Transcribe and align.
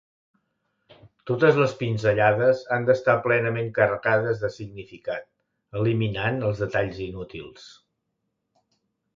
Totes 1.31 1.59
les 1.63 1.75
pinzellades 1.81 2.63
han 2.77 2.87
d'estar 2.87 3.15
plenament 3.27 3.69
carregades 3.75 4.41
de 4.47 4.51
significat, 4.57 5.31
eliminant 5.83 6.43
els 6.49 6.65
detalls 6.67 7.05
inútils. 7.11 7.69